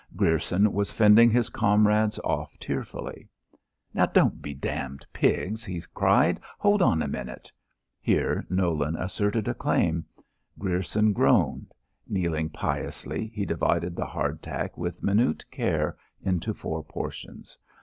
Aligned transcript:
Grierson 0.15 0.73
was 0.73 0.91
fending 0.91 1.29
his 1.29 1.49
comrades 1.49 2.17
off 2.23 2.57
tearfully. 2.57 3.27
"Now, 3.93 4.07
don't 4.07 4.41
be 4.41 4.55
damn 4.55 4.97
pigs," 5.13 5.63
he 5.63 5.79
cried. 5.93 6.39
"Hold 6.57 6.81
on 6.81 7.03
a 7.03 7.07
minute." 7.07 7.51
Here 7.99 8.43
Nolan 8.49 8.95
asserted 8.95 9.47
a 9.47 9.53
claim. 9.53 10.05
Grierson 10.57 11.13
groaned. 11.13 11.71
Kneeling 12.07 12.49
piously, 12.49 13.27
he 13.35 13.45
divided 13.45 13.95
the 13.95 14.07
hard 14.07 14.41
tack 14.41 14.75
with 14.75 15.03
minute 15.03 15.45
care 15.51 15.95
into 16.23 16.51
four 16.51 16.83
portions. 16.83 17.55